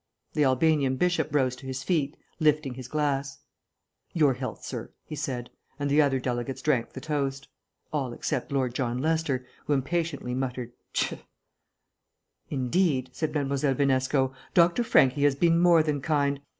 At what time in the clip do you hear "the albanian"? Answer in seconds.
0.33-0.95